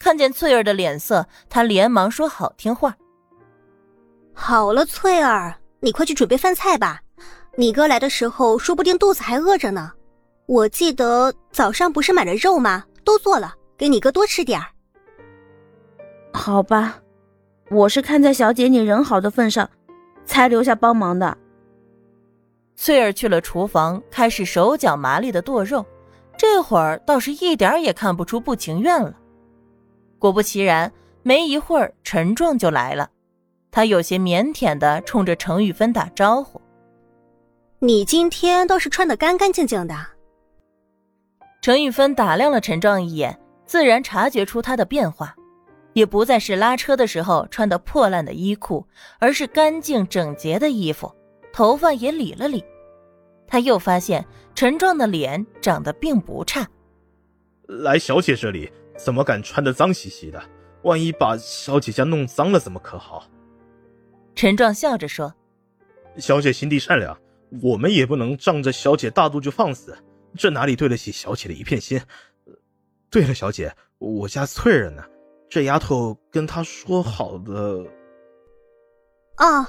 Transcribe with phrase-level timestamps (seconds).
[0.00, 2.96] 看见翠儿的脸色，他连忙说好听话。
[4.32, 7.02] 好了，翠儿，你快去准备饭菜吧。
[7.56, 9.92] 你哥来的时候，说不定肚子还饿着呢。
[10.46, 12.82] 我记得早上不是买了肉吗？
[13.04, 14.66] 都做了，给你哥多吃点儿。
[16.32, 16.98] 好吧，
[17.70, 19.68] 我是看在小姐你人好的份上，
[20.24, 21.36] 才留下帮忙的。
[22.74, 25.84] 翠儿去了厨房，开始手脚麻利的剁肉，
[26.38, 29.14] 这会儿倒是一点也看不出不情愿了。
[30.20, 30.92] 果不其然，
[31.24, 33.10] 没一会儿，陈壮就来了。
[33.72, 36.60] 他有些腼腆的冲着程玉芬打招呼
[37.80, 39.94] ：“你今天倒是穿的干干净净的。”
[41.62, 45.34] 程玉芬打量了陈壮一眼，自然察觉出他的变化，
[45.94, 48.86] 也不再是拉车的时候穿的破烂的衣裤，
[49.18, 51.10] 而是干净整洁的衣服，
[51.52, 52.62] 头发也理了理。
[53.46, 54.24] 他又发现
[54.54, 56.68] 陈壮的脸长得并不差。
[57.66, 60.42] 来小姐这里，怎么敢穿的脏兮兮的？
[60.82, 63.28] 万一把小姐家弄脏了，怎么可好？
[64.34, 65.34] 陈壮笑着说
[66.16, 67.18] ：“小姐心地善良，
[67.62, 69.96] 我们也不能仗着小姐大度就放肆，
[70.36, 72.00] 这哪里对得起小姐的一片心？
[73.10, 75.02] 对了，小姐，我家翠儿呢？
[75.48, 77.52] 这丫头跟她说好的。
[79.38, 79.66] 哦，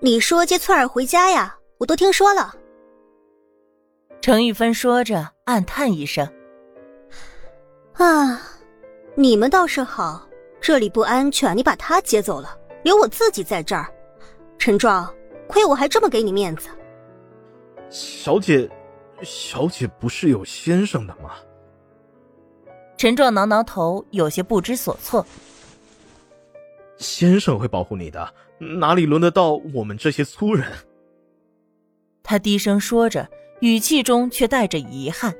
[0.00, 1.58] 你说接翠儿回家呀？
[1.78, 2.54] 我都听说了。”
[4.20, 6.26] 程玉芬说着，暗叹一声
[7.94, 8.40] ：“啊，
[9.16, 10.26] 你们倒是好，
[10.60, 13.86] 这里不安全，你把他接走了，留我自己在这儿。”
[14.58, 15.12] 陈壮，
[15.46, 16.68] 亏我还这么给你面子。
[17.90, 18.68] 小姐，
[19.22, 21.32] 小姐不是有先生的吗？
[22.96, 25.24] 陈壮挠挠头，有些不知所措。
[26.96, 30.66] 先生会保护你的，哪里轮得到我们这些粗人？
[32.22, 33.28] 他低声说着，
[33.60, 35.32] 语气中却带着遗憾。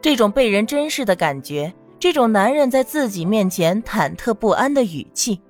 [0.00, 5.40] 这种被人珍视的感觉，这种男人在自己面前忐忑不安的语气。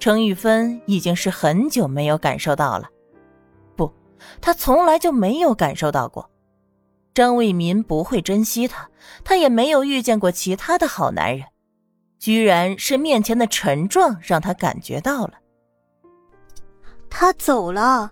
[0.00, 2.88] 程玉芬已经是很久没有感受到了，
[3.76, 3.88] 不，
[4.40, 6.28] 她从来就没有感受到过。
[7.14, 8.88] 张卫民不会珍惜她，
[9.22, 11.46] 她也没有遇见过其他的好男人，
[12.18, 15.34] 居然是面前的陈壮让她感觉到了。
[17.08, 18.10] 他走了，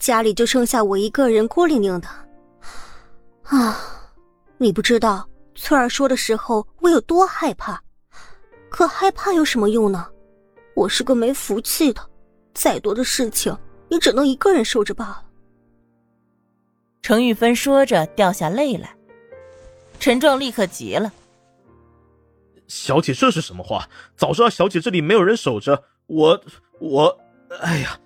[0.00, 2.08] 家里就剩下我一个人孤零零的。
[3.44, 3.78] 啊，
[4.58, 5.24] 你不知道
[5.60, 7.82] 翠儿说的时候我有多害怕，
[8.70, 10.08] 可害怕有什么用呢？
[10.74, 12.00] 我是个没福气的，
[12.54, 13.54] 再多的事情
[13.88, 15.24] 也只能一个人受着罢了。
[17.02, 18.94] 程玉芬说着掉下泪来，
[19.98, 21.12] 陈壮立刻急了
[22.68, 23.88] ：“小姐，这是什么话？
[24.16, 26.40] 早知道小姐这里没有人守着，我
[26.78, 27.18] 我……
[27.60, 27.98] 哎呀！”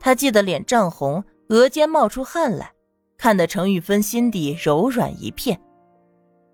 [0.00, 2.72] 他记得脸涨红，额间冒出汗来，
[3.16, 5.60] 看得程玉芬心底柔软一片。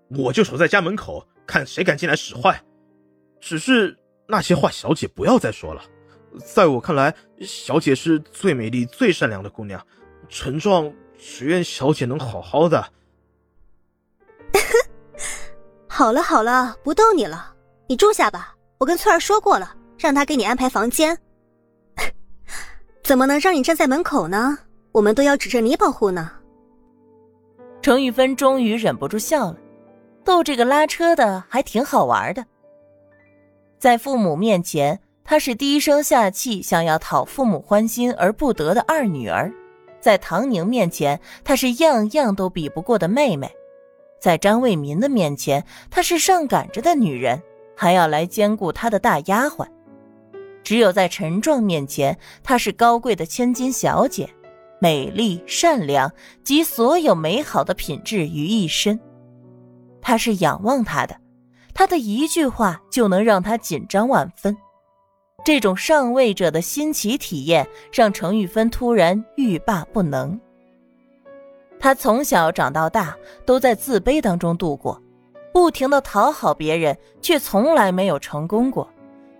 [0.09, 2.61] 我就守在家门口，看谁敢进来使坏。
[3.39, 3.97] 只是。
[4.27, 5.83] 那些话，小姐不要再说了。
[6.43, 9.79] 在我看来，小姐是最美丽、最善良的姑娘。
[10.27, 12.83] 陈壮只愿小姐能好好的。
[15.87, 17.53] 好了好了，不逗你了，
[17.87, 18.55] 你住下吧。
[18.79, 21.15] 我跟翠儿说过了，让她给你安排房间。
[23.03, 24.57] 怎么能让你站在门口呢？
[24.91, 26.31] 我们都要指着你保护呢。
[27.83, 29.57] 程玉芬终于忍不住笑了，
[30.25, 32.45] 逗这个拉车的还挺好玩的。
[33.77, 39.51] 在父母面前，她是低声下气，想要讨父母欢心而不得的二女儿；
[40.01, 43.47] 在唐宁面前，她是样样都比不过的妹妹；
[44.19, 47.39] 在张卫民的面前，她是上赶着的女人，
[47.77, 49.67] 还要来兼顾他的大丫鬟；
[50.63, 54.27] 只有在陈壮面前，她是高贵的千金小姐，
[54.79, 56.11] 美丽、善良
[56.43, 58.99] 及所有美好的品质于一身。
[60.05, 61.19] 他是仰望他的。
[61.73, 64.55] 他的一句话就能让他紧张万分，
[65.43, 70.39] 这种上位者的新奇体验让程玉芬突然欲罢不能。
[71.79, 75.01] 他从小长到大都在自卑当中度过，
[75.51, 78.87] 不停的讨好别人，却从来没有成功过，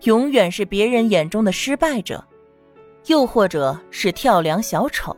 [0.01, 2.25] 永远是别人眼中的失败者，
[3.05, 5.15] 又或者是跳梁小丑。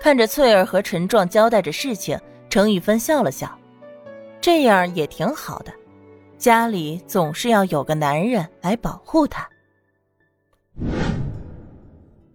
[0.00, 2.18] 看着翠儿和陈壮交代着事情，
[2.48, 3.58] 程玉芬笑了笑，
[4.42, 5.72] 这样也挺好的。
[6.36, 9.48] 家里总是要有个男人来保护她。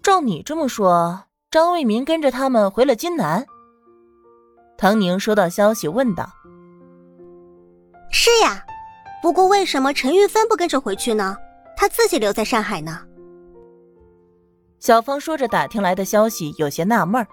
[0.02, 3.46] 照你这么说，张卫民跟着他们回了金南。
[4.78, 6.30] 唐宁收到消息问道
[8.10, 8.64] ：“是呀，
[9.22, 11.36] 不过为什么陈玉芬不跟着回去呢？
[11.76, 13.02] 她自己留在上海呢？”
[14.80, 17.28] 小芳说着打听来的消息，有些纳闷儿。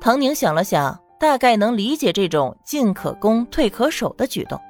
[0.00, 4.60] 唐宁想了想，大概能理解这种进可攻退可守的举动。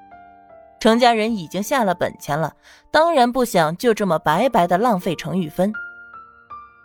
[0.81, 2.53] 程家人已经下了本钱了，
[2.91, 5.73] 当然不想就这么白白的浪费程玉芬。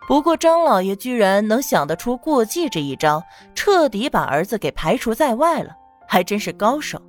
[0.08, 3.24] 不过张老爷居然能想得出过继这一招，
[3.56, 5.76] 彻底把儿子给排除在外了，
[6.08, 7.02] 还真是高手。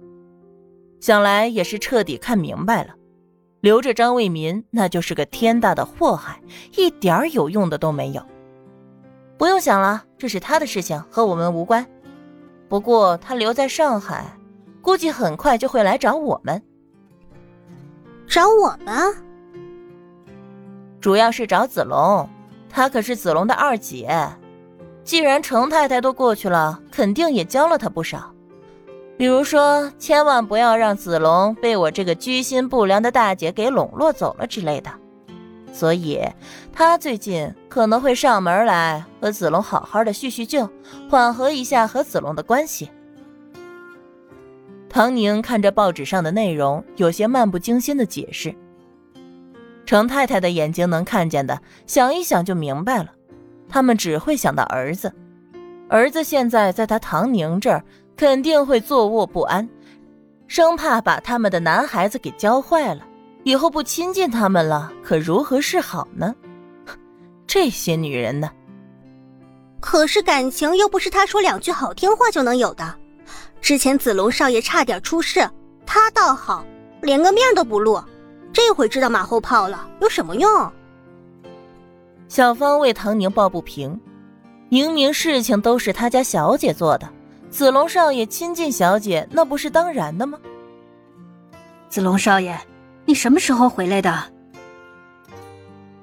[1.00, 2.94] 想来也是彻底看明白了，
[3.60, 6.40] 留着张卫民那就是个天大的祸害，
[6.76, 8.24] 一点有用的都没有。
[9.36, 11.84] 不用想了，这是他的事情，和我们无关。
[12.74, 14.24] 不过他留在上海，
[14.82, 16.60] 估计很快就会来找我们。
[18.26, 19.14] 找我们？
[21.00, 22.28] 主要是找子龙，
[22.68, 24.28] 他可是子龙的二姐。
[25.04, 28.34] 既然程太太都过去了，肯定也教了他不少。
[29.16, 34.90] 比如说，千万不要让子龙被我这个居心不良的大姐给笼络走了之类的。
[35.74, 36.20] 所以，
[36.72, 40.70] 他最近可能会上门来和子龙好好的叙叙旧，
[41.10, 42.88] 缓和一下和子龙的关系。
[44.88, 48.54] 唐宁看着报纸上的内容，有些漫不经心的解释。
[49.84, 53.10] 程太太的眼睛能看见的，想一想就明白了，
[53.68, 55.12] 他们只会想到儿子，
[55.88, 57.82] 儿子现在在他唐宁这儿，
[58.16, 59.68] 肯定会坐卧不安，
[60.46, 63.04] 生怕把他们的男孩子给教坏了。
[63.44, 66.34] 以后不亲近他们了，可如何是好呢？
[67.46, 68.50] 这些女人呢？
[69.80, 72.94] 可是感情又不是他说两句好听话就能有的。
[73.60, 75.46] 之前子龙少爷差点出事，
[75.84, 76.64] 他倒好，
[77.02, 78.02] 连个面都不露。
[78.50, 80.72] 这回知道马后炮了，有什么用？
[82.28, 84.00] 小芳为唐宁抱不平，
[84.70, 87.06] 明明事情都是他家小姐做的，
[87.50, 90.38] 子龙少爷亲近小姐，那不是当然的吗？
[91.90, 92.58] 子龙少爷。
[93.04, 94.12] 你什么时候回来的？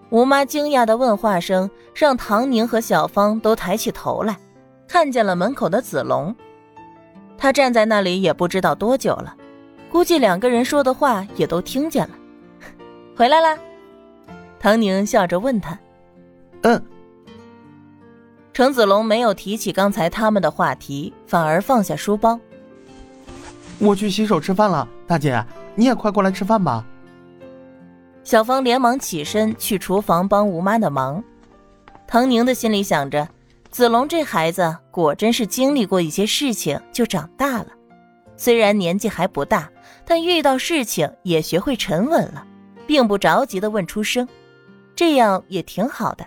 [0.10, 4.38] 吴妈惊讶的问话声让唐宁和小芳都抬起头来，
[4.88, 6.36] 看见了门口的子龙。
[7.38, 9.36] 他站在那里也不知道多久了，
[9.90, 12.16] 估计两个人说的话也都听见了。
[13.16, 13.58] 回来了？
[14.60, 15.80] 唐宁笑着问他。
[16.64, 16.84] 嗯。
[18.54, 22.38] 程子龙没有提起刚才他们的话题，反而放下书包。
[23.80, 25.44] 我去洗手吃饭了，大姐，
[25.76, 26.86] 你也快过来吃饭吧。
[28.24, 31.24] 小芳连忙起身去厨房帮吴妈的忙。
[32.08, 33.28] 唐宁的心里想着，
[33.70, 37.68] 子龙这孩子果真是经历过一些事情就长大了，
[38.36, 39.70] 虽然年纪还不大，
[40.06, 42.46] 但遇到事情也学会沉稳了，
[42.86, 44.28] 并不着急的问出声，
[44.94, 46.26] 这样也挺好的。